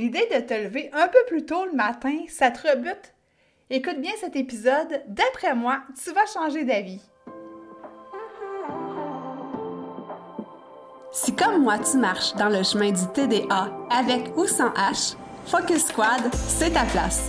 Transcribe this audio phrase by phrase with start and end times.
[0.00, 3.12] L'idée de te lever un peu plus tôt le matin, ça te rebute?
[3.68, 7.02] Écoute bien cet épisode, d'après moi, tu vas changer d'avis.
[11.12, 15.88] Si comme moi tu marches dans le chemin du TDA avec ou sans H, Focus
[15.88, 17.28] Squad, c'est ta place.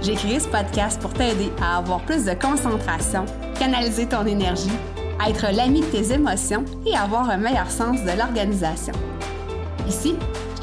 [0.00, 3.26] J'ai créé ce podcast pour t'aider à avoir plus de concentration,
[3.58, 4.78] canaliser ton énergie,
[5.26, 8.94] être l'ami de tes émotions et avoir un meilleur sens de l'organisation.
[9.88, 10.14] Ici,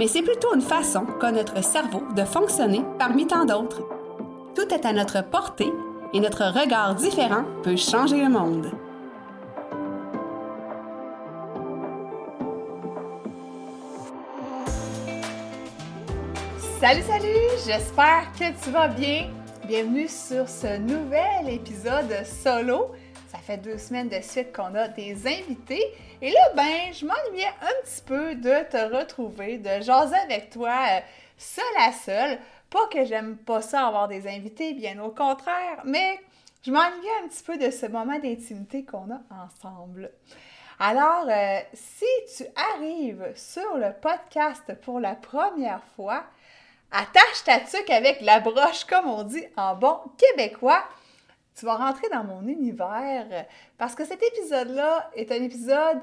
[0.00, 3.82] mais c'est plutôt une façon qu'a notre cerveau de fonctionner parmi tant d'autres.
[4.54, 5.70] Tout est à notre portée
[6.14, 8.70] et notre regard différent peut changer le monde.
[16.80, 17.26] Salut, salut!
[17.66, 19.28] J'espère que tu vas bien.
[19.68, 22.90] Bienvenue sur ce nouvel épisode solo.
[23.30, 25.84] Ça fait deux semaines de suite qu'on a des invités.
[26.20, 30.74] Et là, ben, je m'ennuyais un petit peu de te retrouver, de jaser avec toi,
[30.90, 31.00] euh,
[31.38, 32.38] seul à seul.
[32.68, 36.18] Pas que j'aime pas ça avoir des invités, bien au contraire, mais
[36.66, 40.10] je m'ennuyais un petit peu de ce moment d'intimité qu'on a ensemble.
[40.80, 42.04] Alors, euh, si
[42.36, 46.24] tu arrives sur le podcast pour la première fois,
[46.90, 50.82] attache ta tuque avec la broche, comme on dit en bon québécois
[51.60, 53.26] tu vas rentrer dans mon univers
[53.76, 56.00] parce que cet épisode-là est un épisode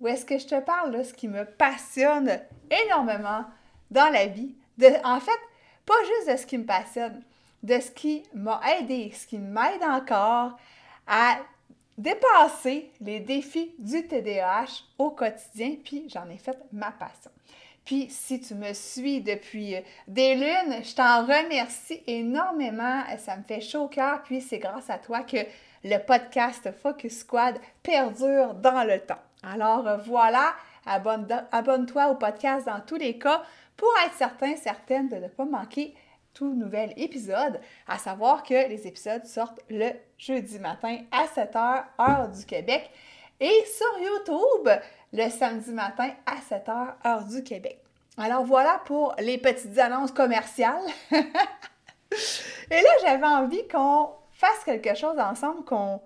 [0.00, 2.40] où est-ce que je te parle de ce qui me passionne
[2.84, 3.46] énormément
[3.90, 4.54] dans la vie.
[4.76, 5.40] De, en fait,
[5.86, 7.22] pas juste de ce qui me passionne,
[7.62, 10.58] de ce qui m'a aidé, ce qui m'aide encore
[11.06, 11.38] à
[11.98, 17.30] dépasser les défis du TDAH au quotidien, puis j'en ai fait ma passion.
[17.84, 23.02] Puis si tu me suis depuis euh, des lunes, je t'en remercie énormément.
[23.18, 24.22] Ça me fait chaud au cœur.
[24.22, 25.38] Puis c'est grâce à toi que
[25.84, 29.18] le podcast Focus Squad perdure dans le temps.
[29.42, 30.54] Alors euh, voilà,
[30.86, 33.42] abonne-toi au podcast dans tous les cas
[33.76, 35.94] pour être certain, certaine de ne pas manquer
[36.34, 42.28] tout nouvel épisode, à savoir que les épisodes sortent le jeudi matin à 7h, heure
[42.28, 42.90] du Québec,
[43.40, 44.68] et sur YouTube,
[45.12, 47.78] le samedi matin à 7h, heure du Québec.
[48.16, 50.84] Alors voilà pour les petites annonces commerciales.
[52.70, 56.00] Et là, j'avais envie qu'on fasse quelque chose ensemble, qu'on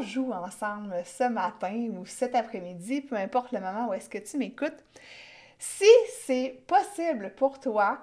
[0.00, 4.38] joue ensemble ce matin ou cet après-midi, peu importe le moment où est-ce que tu
[4.38, 4.84] m'écoutes.
[5.58, 5.90] Si
[6.24, 7.98] c'est possible pour toi,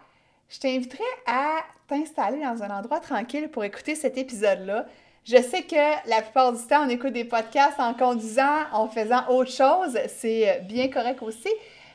[0.50, 1.58] je t'inviterai à
[1.88, 4.86] t'installer dans un endroit tranquille pour écouter cet épisode-là.
[5.24, 9.28] Je sais que la plupart du temps, on écoute des podcasts en conduisant, en faisant
[9.30, 9.98] autre chose.
[10.08, 11.50] C'est bien correct aussi.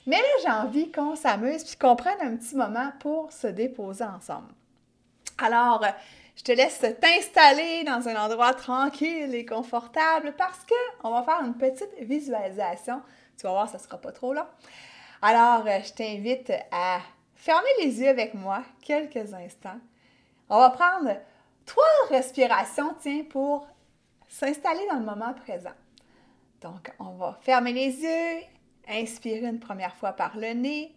[0.07, 4.05] Mais là, j'ai envie qu'on s'amuse puis qu'on prenne un petit moment pour se déposer
[4.05, 4.53] ensemble.
[5.39, 5.85] Alors,
[6.37, 10.67] je te laisse t'installer dans un endroit tranquille et confortable parce
[11.01, 13.01] qu'on va faire une petite visualisation.
[13.39, 14.47] Tu vas voir, ça ne sera pas trop long.
[15.23, 16.99] Alors, je t'invite à
[17.41, 19.81] fermer les yeux avec moi quelques instants.
[20.51, 21.17] On va prendre
[21.65, 23.67] trois respirations, tiens, pour
[24.29, 25.73] s'installer dans le moment présent.
[26.61, 28.43] Donc, on va fermer les yeux,
[28.87, 30.95] inspirer une première fois par le nez.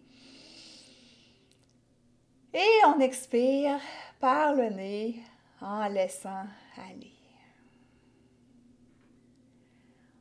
[2.52, 3.80] Et on expire
[4.20, 5.16] par le nez
[5.62, 6.44] en laissant
[6.76, 7.12] aller.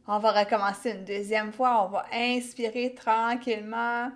[0.07, 1.85] On va recommencer une deuxième fois.
[1.85, 4.09] On va inspirer tranquillement.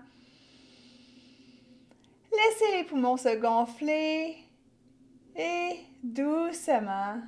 [2.37, 4.37] Laissez les poumons se gonfler
[5.35, 7.19] et doucement,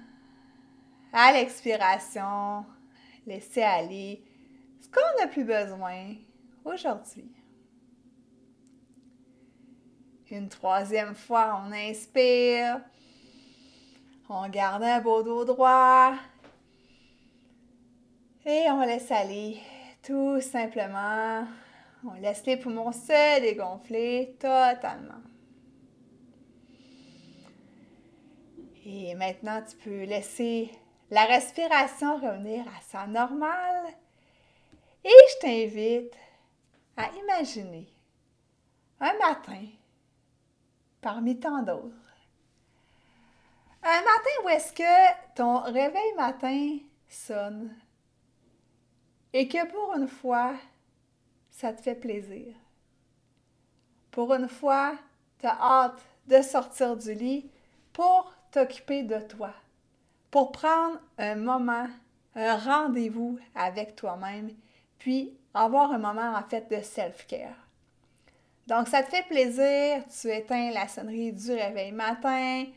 [1.11, 2.63] à l'expiration,
[3.25, 4.23] laissez aller
[4.79, 6.13] ce qu'on n'a plus besoin
[6.63, 7.31] aujourd'hui.
[10.29, 12.81] Une troisième fois, on inspire.
[14.29, 16.13] On garde un beau dos droit.
[18.45, 19.59] Et on laisse aller
[20.03, 21.47] tout simplement.
[22.05, 25.21] On laisse les poumons se dégonfler totalement.
[28.85, 30.71] Et maintenant, tu peux laisser
[31.11, 33.87] la respiration revenir à sa normale.
[35.03, 36.15] Et je t'invite
[36.95, 37.87] à imaginer
[38.99, 39.65] un matin,
[41.01, 41.95] parmi tant d'autres,
[43.83, 47.75] un matin où est-ce que ton réveil matin sonne
[49.31, 50.53] et que pour une fois,
[51.59, 52.55] ça te fait plaisir.
[54.11, 54.93] Pour une fois,
[55.39, 57.49] tu as hâte de sortir du lit
[57.91, 59.51] pour t'occuper de toi,
[60.31, 61.87] pour prendre un moment,
[62.33, 64.51] un rendez-vous avec toi-même,
[64.99, 67.67] puis avoir un moment en fait de self-care.
[68.67, 72.67] Donc, ça te fait plaisir, tu éteins la sonnerie du réveil matin,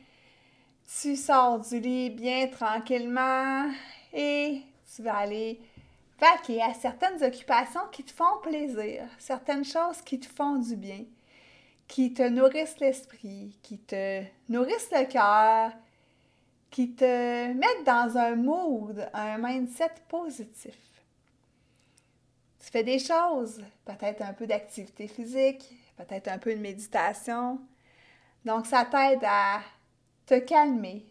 [1.00, 3.70] tu sors du lit bien tranquillement
[4.12, 4.62] et
[4.92, 5.60] tu vas aller
[6.22, 11.04] vaquer à certaines occupations qui te font plaisir, certaines choses qui te font du bien,
[11.88, 15.72] qui te nourrissent l'esprit, qui te nourrissent le cœur,
[16.70, 20.78] qui te mettent dans un mood, un mindset positif.
[22.60, 27.60] Tu fais des choses, peut-être un peu d'activité physique, peut-être un peu de méditation.
[28.44, 29.60] Donc, ça t'aide à
[30.24, 31.04] te calmer.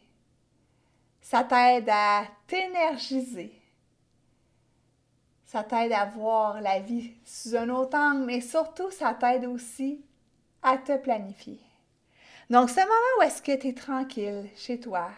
[1.22, 3.61] Ça t'aide à t'énergiser.
[5.52, 10.00] Ça t'aide à voir la vie sous un autre angle, mais surtout, ça t'aide aussi
[10.64, 11.60] à te planifier.
[12.50, 15.10] Donc, ce moment où est-ce que tu es tranquille chez toi,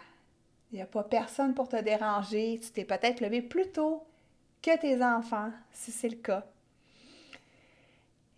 [0.71, 4.07] il n'y a pas personne pour te déranger, tu t'es peut-être levé plus tôt
[4.63, 6.43] que tes enfants, si c'est le cas.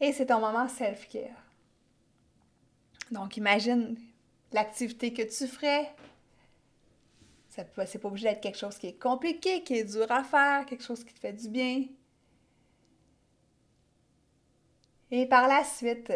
[0.02, 1.46] Et c'est ton moment self-care.
[3.10, 3.98] Donc, imagine
[4.52, 5.90] l'activité que tu ferais.
[7.56, 7.68] Ce n'est
[8.02, 11.04] pas obligé d'être quelque chose qui est compliqué, qui est dur à faire, quelque chose
[11.06, 11.86] qui te fait du bien.
[15.10, 16.12] Et par la suite,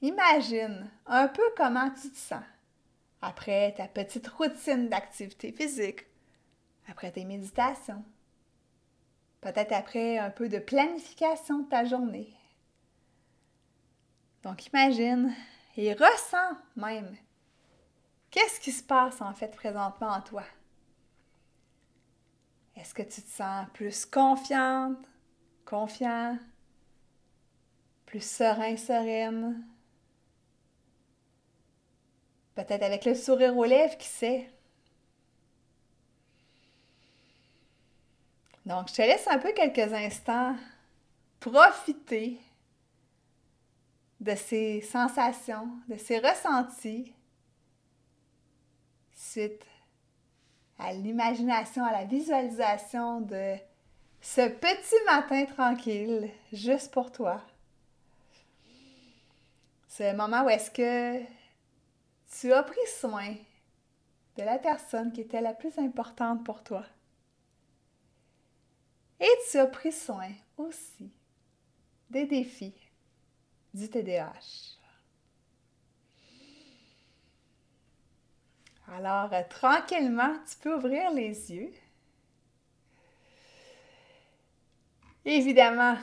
[0.00, 2.42] imagine un peu comment tu te sens
[3.20, 6.06] après ta petite routine d'activité physique,
[6.88, 8.02] après tes méditations,
[9.42, 12.32] peut-être après un peu de planification de ta journée.
[14.42, 15.34] Donc imagine
[15.76, 17.14] et ressens même
[18.30, 20.44] qu'est-ce qui se passe en fait présentement en toi.
[22.78, 25.04] Est-ce que tu te sens plus confiante,
[25.64, 26.38] confiant,
[28.06, 29.66] plus serein, sereine?
[32.54, 34.48] Peut-être avec le sourire aux lèvres, qui sait?
[38.64, 40.54] Donc, je te laisse un peu quelques instants
[41.40, 42.38] profiter
[44.20, 47.12] de ces sensations, de ces ressentis
[49.14, 49.64] suite
[50.78, 53.56] à l'imagination, à la visualisation de
[54.20, 57.42] ce petit matin tranquille juste pour toi.
[59.88, 61.20] Ce moment où est-ce que
[62.38, 63.34] tu as pris soin
[64.38, 66.84] de la personne qui était la plus importante pour toi.
[69.18, 71.10] Et tu as pris soin aussi
[72.08, 72.74] des défis
[73.74, 74.77] du TDAH.
[78.96, 81.72] Alors, euh, tranquillement, tu peux ouvrir les yeux.
[85.24, 85.96] Évidemment,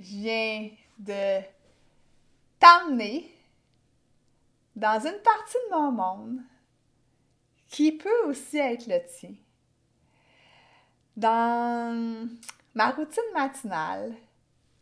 [0.00, 1.40] je viens de
[2.58, 3.32] t'emmener
[4.74, 6.40] dans une partie de mon monde
[7.68, 9.34] qui peut aussi être le tien.
[11.16, 12.28] Dans
[12.74, 14.14] ma routine matinale,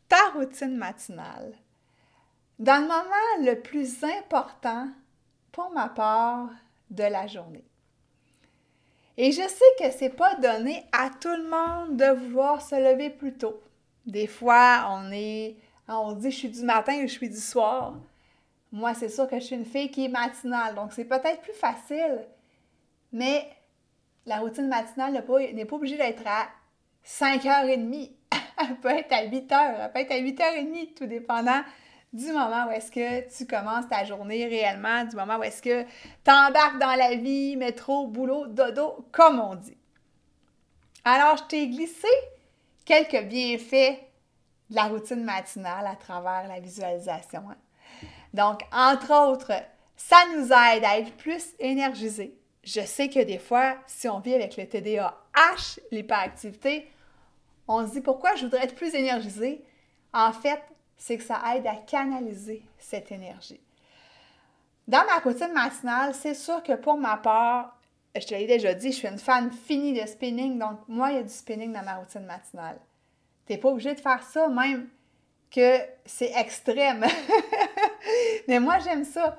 [0.08, 1.54] ta routine matinale,
[2.58, 4.88] dans le moment le plus important
[5.52, 6.50] pour ma part
[6.90, 7.64] de la journée.
[9.16, 13.10] Et je sais que c'est pas donné à tout le monde de vouloir se lever
[13.10, 13.60] plus tôt.
[14.06, 15.56] Des fois, on est
[15.88, 17.94] on dit je suis du matin ou je suis du soir.
[18.70, 21.54] Moi, c'est sûr que je suis une fille qui est matinale, donc c'est peut-être plus
[21.54, 22.26] facile,
[23.12, 23.48] mais
[24.26, 26.48] la routine matinale n'est pas, pas obligée d'être à
[27.04, 28.10] 5h30.
[28.60, 31.62] elle peut être à 8h, elle peut être à 8h30, tout dépendant
[32.12, 35.82] du moment où est-ce que tu commences ta journée réellement, du moment où est-ce que
[35.82, 39.76] tu embarques dans la vie, métro, boulot, dodo, comme on dit.
[41.04, 42.08] Alors, je t'ai glissé
[42.84, 44.00] quelques bienfaits
[44.70, 47.42] de la routine matinale à travers la visualisation.
[47.50, 47.56] Hein.
[48.34, 49.52] Donc, entre autres,
[49.96, 52.38] ça nous aide à être plus énergisés.
[52.62, 56.90] Je sais que des fois, si on vit avec le TDAH, l'hyperactivité,
[57.66, 59.64] on se dit pourquoi je voudrais être plus énergisé.
[60.12, 60.60] En fait,
[60.98, 63.60] c'est que ça aide à canaliser cette énergie.
[64.86, 67.78] Dans ma routine matinale, c'est sûr que pour ma part,
[68.16, 71.16] je te l'ai déjà dit, je suis une fan finie de spinning, donc moi, il
[71.16, 72.78] y a du spinning dans ma routine matinale.
[73.46, 74.88] Tu n'es pas obligé de faire ça, même
[75.50, 77.04] que c'est extrême.
[78.48, 79.38] Mais moi, j'aime ça.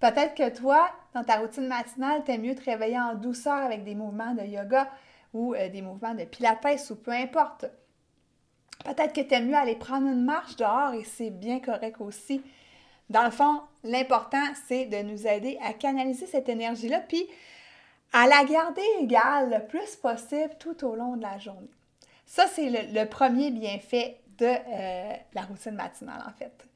[0.00, 3.94] Peut-être que toi, dans ta routine matinale, tu mieux te réveiller en douceur avec des
[3.94, 4.90] mouvements de yoga
[5.32, 7.66] ou euh, des mouvements de pilates ou peu importe.
[8.84, 12.42] Peut-être que tu aimes mieux aller prendre une marche dehors et c'est bien correct aussi.
[13.08, 17.26] Dans le fond, l'important, c'est de nous aider à canaliser cette énergie-là, puis
[18.12, 21.70] à la garder égale le plus possible tout au long de la journée.
[22.24, 26.66] Ça, c'est le, premier bienfait de euh, la routine matinale, en fait.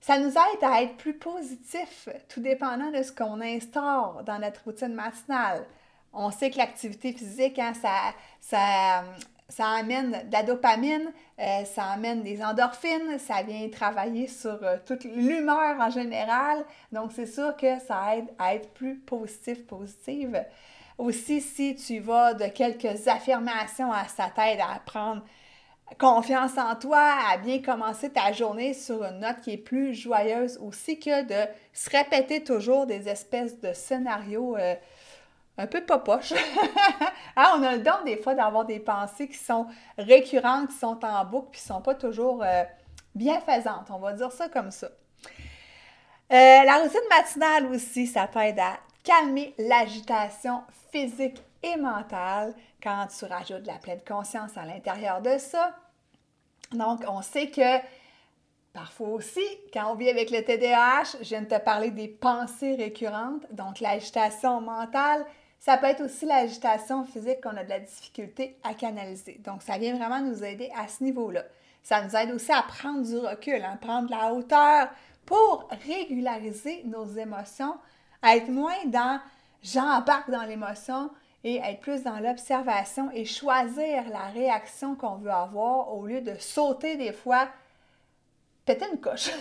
[0.00, 4.64] Ça nous aide à être plus positif, tout dépendant de ce qu'on instaure dans notre
[4.64, 5.64] routine matinale.
[6.12, 9.04] On sait que l'activité physique, hein, ça, ça,
[9.52, 14.78] ça amène de la dopamine, euh, ça amène des endorphines, ça vient travailler sur euh,
[14.86, 16.64] toute l'humeur en général.
[16.90, 20.42] Donc, c'est sûr que ça aide à être plus positif, positive.
[20.96, 25.22] Aussi, si tu vas de quelques affirmations à sa tête à prendre
[25.98, 30.58] confiance en toi, à bien commencer ta journée sur une note qui est plus joyeuse
[30.62, 34.74] aussi que de se répéter toujours des espèces de scénarios euh,
[35.62, 36.02] un peu pas.
[37.36, 39.66] Hein, on a le don des fois d'avoir des pensées qui sont
[39.96, 42.64] récurrentes, qui sont en boucle, puis qui ne sont pas toujours euh,
[43.14, 43.88] bienfaisantes.
[43.90, 44.88] On va dire ça comme ça.
[44.88, 53.24] Euh, la routine matinale aussi, ça t'aide à calmer l'agitation physique et mentale quand tu
[53.24, 55.76] rajoutes la pleine conscience à l'intérieur de ça.
[56.72, 57.80] Donc, on sait que
[58.72, 62.74] Parfois aussi, quand on vit avec le TDAH, je viens de te parler des pensées
[62.74, 65.26] récurrentes, donc l'agitation mentale,
[65.64, 69.40] ça peut être aussi l'agitation physique qu'on a de la difficulté à canaliser.
[69.44, 71.44] Donc, ça vient vraiment nous aider à ce niveau-là.
[71.84, 74.88] Ça nous aide aussi à prendre du recul, à hein, prendre de la hauteur
[75.24, 77.76] pour régulariser nos émotions,
[78.22, 79.20] à être moins dans
[79.62, 81.10] j'embarque dans l'émotion
[81.44, 86.34] et être plus dans l'observation et choisir la réaction qu'on veut avoir au lieu de
[86.40, 87.46] sauter des fois,
[88.64, 89.30] péter une coche.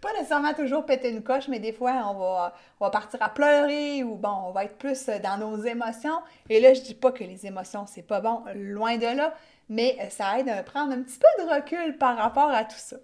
[0.00, 3.28] pas nécessairement toujours péter une coche, mais des fois, on va, on va partir à
[3.28, 6.20] pleurer ou bon, on va être plus dans nos émotions.
[6.48, 9.34] Et là, je dis pas que les émotions, c'est pas bon, loin de là,
[9.68, 12.96] mais ça aide à prendre un petit peu de recul par rapport à tout ça.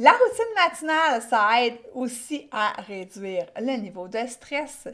[0.00, 4.86] La routine matinale, ça aide aussi à réduire le niveau de stress.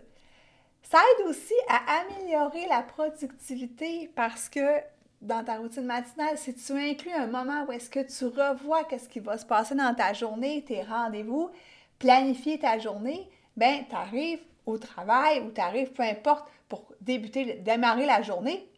[0.83, 4.81] Ça aide aussi à améliorer la productivité parce que
[5.25, 9.09] dans ta routine matinale, si tu inclus un moment où est-ce que tu revois qu'est-ce
[9.09, 11.51] qui va se passer dans ta journée, tes rendez-vous,
[11.99, 17.55] planifier ta journée, ben tu arrives au travail ou tu arrives, peu importe, pour débuter,
[17.55, 18.69] démarrer la journée,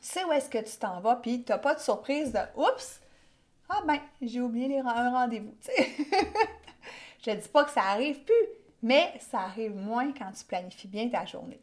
[0.00, 2.40] tu sais où est-ce que tu t'en vas, puis tu n'as pas de surprise de
[2.56, 3.00] «Oups!
[3.68, 5.54] Ah ben, j'ai oublié un rendez-vous.»
[7.24, 8.46] Je ne dis pas que ça arrive plus,
[8.82, 11.60] mais ça arrive moins quand tu planifies bien ta journée.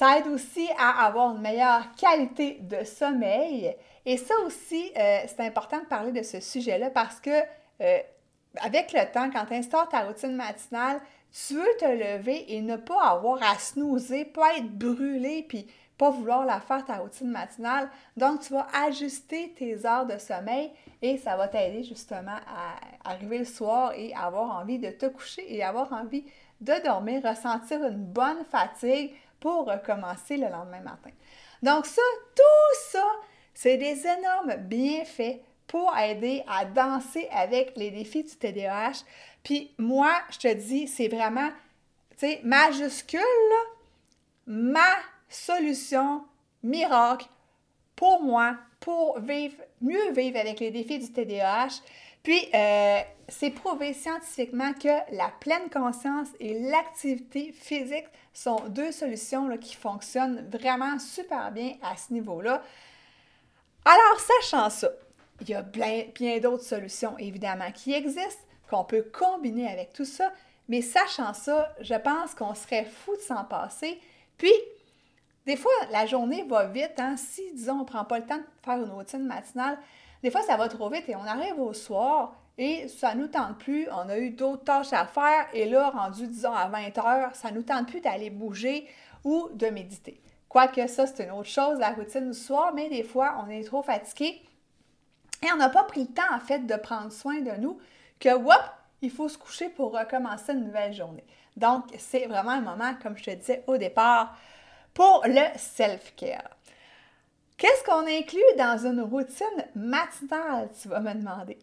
[0.00, 3.76] Ça aide aussi à avoir une meilleure qualité de sommeil.
[4.06, 7.28] Et ça aussi, euh, c'est important de parler de ce sujet-là parce que
[7.82, 7.98] euh,
[8.62, 12.76] avec le temps, quand tu instaures ta routine matinale, tu veux te lever et ne
[12.76, 15.66] pas avoir à snoozer, pas être brûlé, puis
[15.98, 17.90] pas vouloir la faire ta routine matinale.
[18.16, 23.40] Donc, tu vas ajuster tes heures de sommeil et ça va t'aider justement à arriver
[23.40, 26.24] le soir et avoir envie de te coucher et avoir envie
[26.62, 31.10] de dormir, ressentir une bonne fatigue pour recommencer le lendemain matin.
[31.62, 32.02] Donc ça,
[32.34, 33.04] tout ça,
[33.54, 39.04] c'est des énormes bienfaits pour aider à danser avec les défis du TDAH.
[39.42, 41.48] Puis moi, je te dis, c'est vraiment,
[42.18, 43.20] tu sais, majuscule,
[44.46, 44.96] ma
[45.28, 46.24] solution
[46.62, 47.26] miracle
[47.94, 51.82] pour moi, pour vivre, mieux vivre avec les défis du TDAH.
[52.22, 59.56] Puis, euh, c'est prouvé scientifiquement que la pleine conscience et l'activité physique sont deux solutions
[59.56, 62.62] qui fonctionnent vraiment super bien à ce niveau-là.
[63.84, 64.88] Alors, sachant ça,
[65.40, 70.04] il y a bien, bien d'autres solutions évidemment qui existent, qu'on peut combiner avec tout
[70.04, 70.32] ça,
[70.68, 73.98] mais sachant ça, je pense qu'on serait fou de s'en passer.
[74.36, 74.52] Puis,
[75.46, 76.98] des fois, la journée va vite.
[76.98, 77.16] Hein?
[77.16, 79.78] Si, disons, on ne prend pas le temps de faire une routine matinale,
[80.22, 83.58] des fois, ça va trop vite et on arrive au soir et ça nous tente
[83.58, 83.88] plus.
[83.90, 87.50] On a eu d'autres tâches à faire et là, rendu, disons, à 20 heures, ça
[87.50, 88.86] nous tente plus d'aller bouger
[89.24, 90.20] ou de méditer.
[90.48, 93.64] Quoique ça, c'est une autre chose, la routine du soir, mais des fois, on est
[93.64, 94.42] trop fatigué
[95.42, 97.78] et on n'a pas pris le temps, en fait, de prendre soin de nous
[98.18, 98.62] que, whoop,
[99.00, 101.24] il faut se coucher pour recommencer une nouvelle journée.
[101.56, 104.36] Donc, c'est vraiment un moment, comme je te disais au départ,
[104.92, 106.50] pour le self-care.
[107.60, 111.58] Qu'est-ce qu'on inclut dans une routine matinale, tu vas me demander?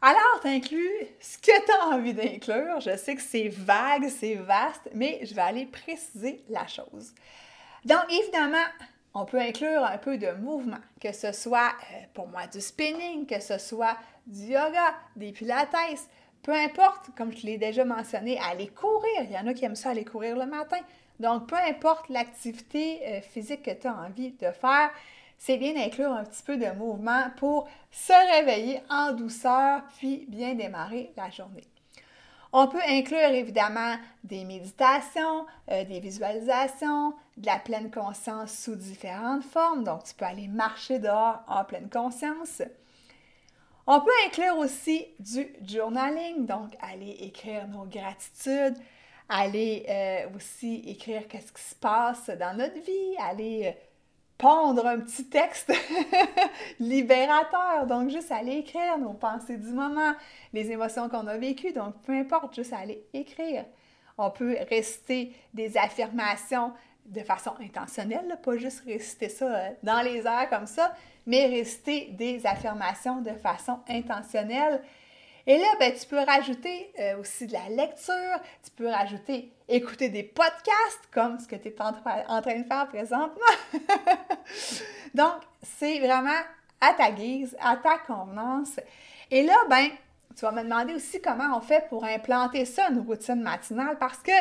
[0.00, 2.80] Alors, tu inclus ce que tu as envie d'inclure.
[2.80, 7.12] Je sais que c'est vague, c'est vaste, mais je vais aller préciser la chose.
[7.84, 8.64] Donc, évidemment,
[9.12, 13.26] on peut inclure un peu de mouvement, que ce soit euh, pour moi du spinning,
[13.26, 15.76] que ce soit du yoga, des pilates,
[16.42, 19.24] peu importe, comme je l'ai déjà mentionné, aller courir.
[19.24, 20.78] Il y en a qui aiment ça aller courir le matin.
[21.20, 24.90] Donc, peu importe l'activité euh, physique que tu as envie de faire,
[25.38, 30.54] c'est bien d'inclure un petit peu de mouvement pour se réveiller en douceur puis bien
[30.54, 31.64] démarrer la journée.
[32.52, 39.44] On peut inclure évidemment des méditations, euh, des visualisations, de la pleine conscience sous différentes
[39.44, 39.84] formes.
[39.84, 42.62] Donc, tu peux aller marcher dehors en pleine conscience.
[43.86, 48.76] On peut inclure aussi du journaling, donc aller écrire nos gratitudes,
[49.28, 53.72] aller euh, aussi écrire qu'est-ce qui se passe dans notre vie, aller euh,
[54.38, 55.72] pondre un petit texte
[56.80, 60.14] libérateur, donc juste aller écrire nos pensées du moment,
[60.52, 63.64] les émotions qu'on a vécues, donc peu importe, juste aller écrire.
[64.16, 66.72] On peut réciter des affirmations
[67.04, 70.94] de façon intentionnelle, pas juste réciter ça euh, dans les airs comme ça,
[71.26, 74.82] mais réciter des affirmations de façon intentionnelle.
[75.46, 80.08] Et là, ben, tu peux rajouter euh, aussi de la lecture, tu peux rajouter écouter
[80.08, 83.54] des podcasts comme ce que tu es en, train de faire présentement.
[85.14, 86.40] Donc, c'est vraiment
[86.80, 88.80] à ta guise, à ta convenance.
[89.30, 89.88] Et là, ben,
[90.36, 94.18] tu vas me demander aussi comment on fait pour implanter ça, une routine matinale, parce
[94.18, 94.32] que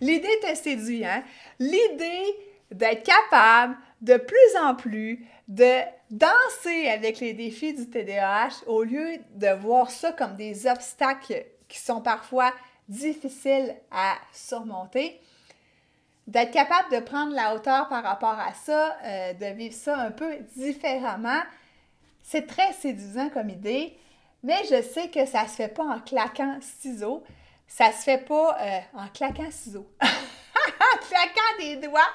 [0.00, 1.22] L'idée te séduit, hein?
[1.58, 2.36] L'idée
[2.70, 9.18] d'être capable de plus en plus de danser avec les défis du TDAH au lieu
[9.34, 12.52] de voir ça comme des obstacles qui sont parfois
[12.90, 15.20] difficiles à surmonter,
[16.26, 20.10] d'être capable de prendre la hauteur par rapport à ça, euh, de vivre ça un
[20.10, 21.40] peu différemment,
[22.22, 23.96] c'est très séduisant comme idée,
[24.42, 27.22] mais je sais que ça ne se fait pas en claquant ciseaux.
[27.66, 29.88] Ça se fait pas euh, en claquant ciseaux.
[30.02, 32.10] en claquant des doigts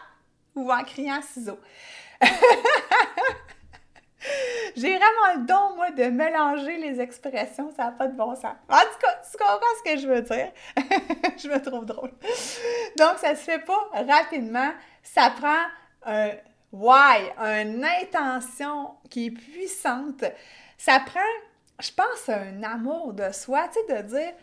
[0.55, 1.59] ou en criant ciseaux.
[4.75, 7.71] J'ai vraiment le don, moi, de mélanger les expressions.
[7.75, 8.55] Ça n'a pas de bon sens.
[8.69, 10.51] En tout cas, tu comprends ce que je veux dire?
[11.37, 12.11] je me trouve drôle.
[12.97, 14.71] Donc, ça se fait pas rapidement.
[15.03, 15.63] Ça prend
[16.05, 16.31] un
[16.71, 20.23] why, une intention qui est puissante.
[20.77, 21.19] Ça prend,
[21.79, 24.33] je pense, un amour de soi, tu sais, de dire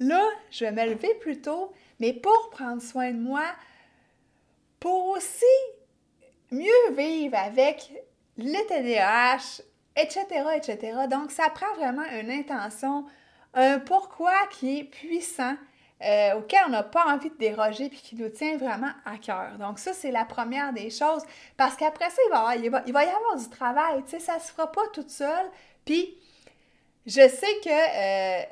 [0.00, 3.44] Là, je vais me lever plus tôt, mais pour prendre soin de moi,
[4.78, 5.44] pour aussi
[6.50, 7.92] mieux vivre avec
[8.44, 9.62] le TDAH,
[9.96, 10.24] etc.,
[10.56, 10.98] etc.
[11.10, 13.04] Donc, ça prend vraiment une intention,
[13.54, 15.56] un pourquoi qui est puissant,
[16.02, 19.58] euh, auquel on n'a pas envie de déroger puis qui nous tient vraiment à cœur.
[19.58, 21.22] Donc, ça, c'est la première des choses.
[21.56, 22.22] Parce qu'après ça,
[22.56, 24.02] il va, y avoir, du travail.
[24.04, 25.50] Tu sais, ça se fera pas toute seule.
[25.84, 26.16] Puis,
[27.04, 28.44] je sais que euh,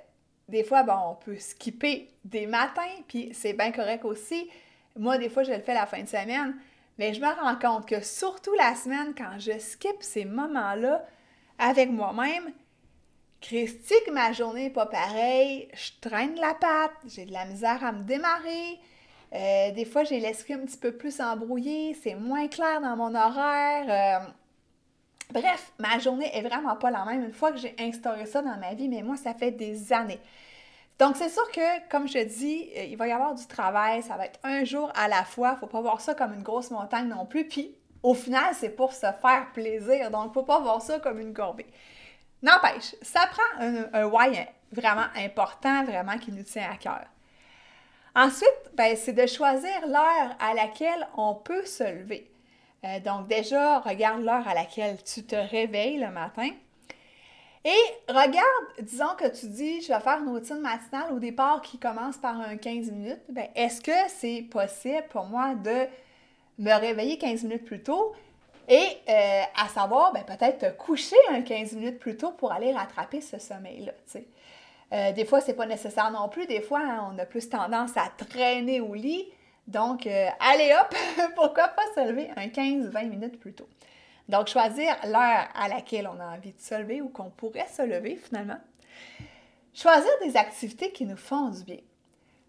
[0.48, 4.50] des fois, bon, on peut skipper des matins, puis c'est bien correct aussi.
[4.96, 6.54] Moi, des fois, je le fais la fin de semaine,
[6.98, 11.04] mais je me rends compte que surtout la semaine, quand je skip ces moments-là
[11.58, 12.52] avec moi-même,
[13.40, 17.92] Christique, ma journée n'est pas pareille, je traîne la patte, j'ai de la misère à
[17.92, 18.80] me démarrer.
[19.32, 23.14] Euh, des fois, j'ai l'esprit un petit peu plus embrouillé, c'est moins clair dans mon
[23.14, 24.24] horaire.
[24.24, 24.32] Euh,
[25.30, 28.56] Bref, ma journée est vraiment pas la même une fois que j'ai instauré ça dans
[28.56, 30.20] ma vie, mais moi, ça fait des années.
[30.98, 34.16] Donc, c'est sûr que, comme je dis, euh, il va y avoir du travail, ça
[34.16, 35.56] va être un jour à la fois.
[35.56, 37.46] Faut pas voir ça comme une grosse montagne non plus.
[37.46, 40.10] Puis, au final, c'est pour se faire plaisir.
[40.10, 41.66] Donc, faut pas voir ça comme une corvée.
[42.42, 47.04] N'empêche, ça prend un, un why vraiment important, vraiment qui nous tient à cœur.
[48.14, 52.30] Ensuite, ben, c'est de choisir l'heure à laquelle on peut se lever.
[52.84, 56.50] Euh, donc déjà, regarde l'heure à laquelle tu te réveilles le matin.
[57.64, 57.76] Et
[58.08, 62.16] regarde, disons que tu dis, je vais faire une routine matinale au départ qui commence
[62.16, 63.20] par un 15 minutes.
[63.28, 65.86] Ben, est-ce que c'est possible pour moi de
[66.58, 68.14] me réveiller 15 minutes plus tôt?
[68.68, 72.72] Et euh, à savoir, ben, peut-être te coucher un 15 minutes plus tôt pour aller
[72.72, 73.92] rattraper ce sommeil-là.
[74.92, 76.46] Euh, des fois, c'est pas nécessaire non plus.
[76.46, 79.26] Des fois, hein, on a plus tendance à traîner au lit.
[79.66, 80.94] Donc, euh, allez hop,
[81.34, 83.68] pourquoi pas se lever un 15-20 minutes plus tôt?
[84.28, 87.82] Donc, choisir l'heure à laquelle on a envie de se lever ou qu'on pourrait se
[87.82, 88.58] lever finalement.
[89.72, 91.80] Choisir des activités qui nous font du bien.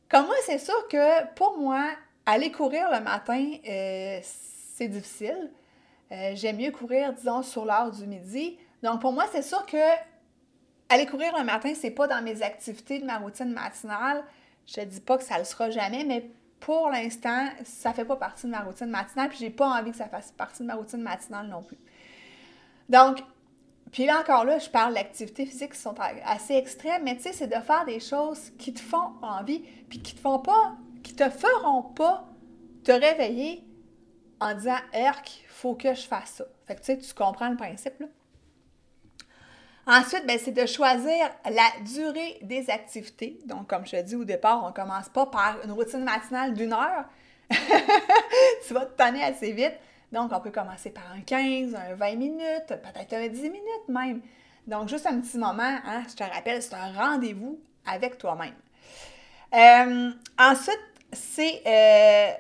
[0.10, 1.90] Comme moi, c'est sûr que pour moi,
[2.26, 5.52] aller courir le matin, euh, c'est difficile.
[6.12, 8.58] Euh, j'aime mieux courir, disons, sur l'heure du midi.
[8.84, 9.78] Donc, pour moi, c'est sûr que
[10.90, 14.24] aller courir le matin, c'est pas dans mes activités de ma routine matinale.
[14.66, 16.30] Je dis pas que ça le sera jamais, mais
[16.60, 19.98] pour l'instant, ça fait pas partie de ma routine matinale, puis j'ai pas envie que
[19.98, 21.78] ça fasse partie de ma routine matinale non plus.
[22.90, 23.24] Donc,
[23.92, 25.96] puis là encore là, je parle d'activités physiques qui sont
[26.26, 30.00] assez extrêmes, mais tu sais, c'est de faire des choses qui te font envie, puis
[30.00, 32.28] qui te font pas, qui te feront pas
[32.84, 33.64] te réveiller
[34.40, 36.46] en disant Erk, faut que je fasse ça.
[36.66, 38.08] Fait que tu sais, tu comprends le principe là.
[39.92, 43.40] Ensuite, ben, c'est de choisir la durée des activités.
[43.46, 46.54] Donc, comme je te dis au départ, on ne commence pas par une routine matinale
[46.54, 47.06] d'une heure.
[47.50, 49.74] tu vas te tanner assez vite.
[50.12, 54.22] Donc, on peut commencer par un 15, un 20 minutes, peut-être un 10 minutes même.
[54.68, 58.54] Donc, juste un petit moment, hein, je te rappelle, c'est un rendez-vous avec toi-même.
[59.56, 62.32] Euh, ensuite, c'est euh,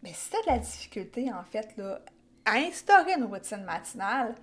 [0.00, 1.98] ben, si tu as de la difficulté, en fait, là,
[2.44, 4.36] à instaurer une routine matinale,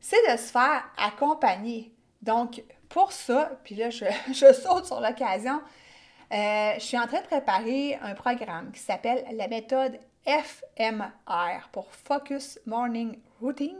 [0.00, 1.92] c'est de se faire accompagner.
[2.22, 5.60] Donc, pour ça, puis là, je, saute sur l'occasion,
[6.32, 11.86] euh, je suis en train de préparer un programme qui s'appelle la méthode FMR pour
[11.92, 13.76] Focus Morning Routine.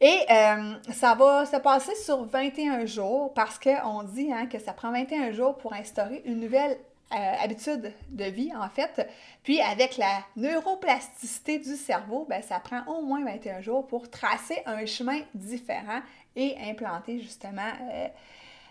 [0.00, 4.72] Et euh, ça va se passer sur 21 jours parce qu'on dit hein, que ça
[4.72, 6.76] prend 21 jours pour instaurer une nouvelle
[7.12, 9.08] euh, habitude de vie, en fait.
[9.42, 14.62] Puis avec la neuroplasticité du cerveau, ben, ça prend au moins 21 jours pour tracer
[14.66, 16.00] un chemin différent
[16.34, 18.08] et implanter justement euh,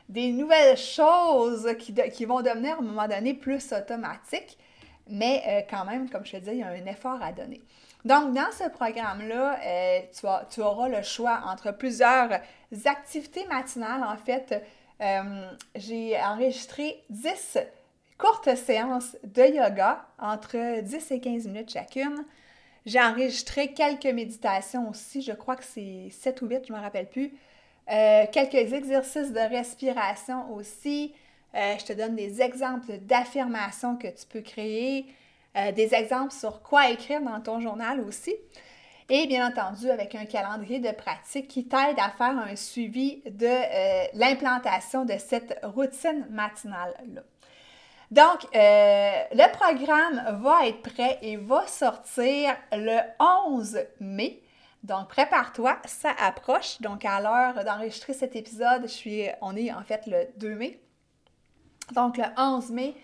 [0.10, 4.58] des nouvelles choses qui, vont devenir à un moment donné plus automatiques.
[5.08, 7.62] Mais quand même, comme je te dis, il y a un effort à donner.
[8.06, 10.00] Donc, dans ce programme-là, euh,
[10.52, 12.30] tu, auras le choix entre plusieurs
[12.86, 14.04] activités matinales.
[14.04, 14.64] En fait,
[15.02, 17.58] euh, j'ai enregistré 10
[18.18, 22.24] courtes séances de yoga entre 10 et 15 minutes chacune.
[22.86, 26.84] J'ai enregistré quelques méditations aussi, je crois que c'est 7 ou 8, je ne me
[26.84, 27.34] rappelle plus.
[27.92, 31.14] Euh, quelques exercices de respiration aussi.
[31.54, 35.06] je te donne des exemples d'affirmations que tu peux créer.
[35.58, 38.36] Euh, des exemples sur quoi écrire dans ton journal aussi.
[39.08, 43.46] Et bien entendu, avec un calendrier de pratique qui t'aide à faire un suivi de
[43.46, 47.22] euh, l'implantation de cette routine matinale-là.
[48.12, 54.42] Donc, euh, le programme va être prêt et va sortir le 11 mai.
[54.84, 56.80] Donc, prépare-toi, ça approche.
[56.82, 60.80] Donc, à l'heure d'enregistrer cet épisode, je on est en fait le 2 mai.
[61.94, 62.96] Donc, le 11 mai,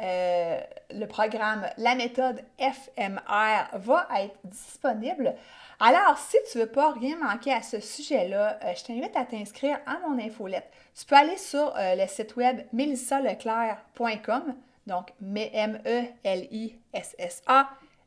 [0.00, 5.34] euh, le programme La méthode FMR va être disponible.
[5.82, 9.24] Alors, si tu ne veux pas rien manquer à ce sujet-là, euh, je t'invite à
[9.24, 10.70] t'inscrire à mon infolette.
[10.94, 14.54] Tu peux aller sur euh, le site web melissaleclerc.com,
[14.86, 16.10] donc M-E-L-I-S-S-A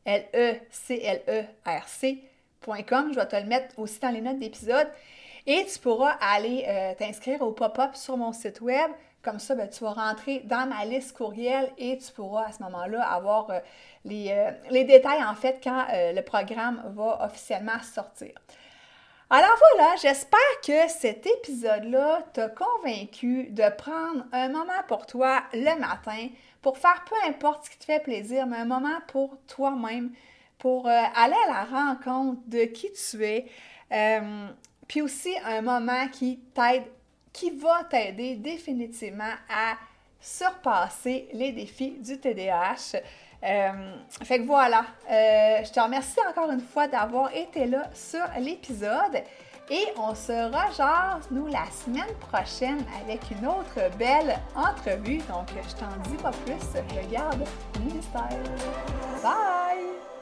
[0.04, 0.62] L-E-C-L-E-R-C.com.
[3.12, 4.86] Je vais te le mettre aussi dans les notes d'épisode.
[5.46, 8.90] Et tu pourras aller t'inscrire au pop-up sur mon site web.
[9.24, 12.62] Comme ça, ben, tu vas rentrer dans ma liste courriel et tu pourras à ce
[12.64, 13.58] moment-là avoir euh,
[14.10, 18.32] euh, les, détails en fait quand euh, le programme va officiellement sortir.
[19.30, 25.80] Alors voilà, j'espère que cet épisode-là t'a convaincu de prendre un moment pour toi le
[25.80, 26.28] matin
[26.60, 30.10] pour faire peu importe ce qui te fait plaisir, mais un moment pour toi-même,
[30.58, 33.46] pour aller à la rencontre de qui tu es,
[34.86, 36.84] puis aussi un moment qui t'aide
[37.34, 39.74] qui va t'aider définitivement à
[40.18, 42.96] surpasser les défis du TDAH.
[43.42, 48.24] Euh, fait que voilà, euh, je te remercie encore une fois d'avoir été là sur
[48.38, 49.22] l'épisode
[49.70, 55.18] et on se rejase, nous, la semaine prochaine avec une autre belle entrevue.
[55.28, 57.44] Donc, je t'en dis pas plus, je garde
[57.74, 58.28] le mystère.
[59.22, 60.13] Bye!